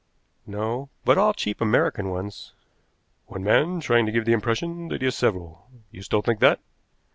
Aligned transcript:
"No, 0.47 0.89
but 1.05 1.19
all 1.19 1.31
cheap 1.31 1.61
American 1.61 2.09
ones." 2.09 2.53
"One 3.27 3.43
man 3.43 3.79
trying 3.81 4.07
to 4.07 4.11
give 4.11 4.25
the 4.25 4.33
impression 4.33 4.87
that 4.87 5.01
he 5.03 5.07
is 5.07 5.15
several. 5.15 5.69
You 5.91 6.01
still 6.01 6.23
think 6.23 6.39
that? 6.39 6.59